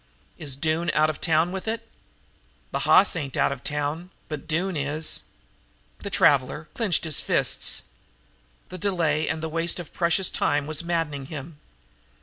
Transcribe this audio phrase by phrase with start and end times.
[0.39, 1.87] Is Doone out of town with it?"
[2.71, 5.25] "The hoss ain't out of town, but Doone is."
[5.99, 7.83] The traveler clenched his fists.
[8.69, 11.59] This delay and waste of priceless time was maddening him.